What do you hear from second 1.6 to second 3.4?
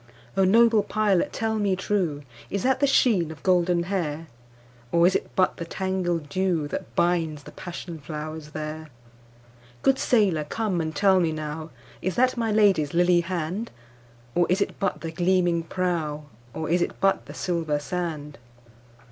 trueIs that the sheen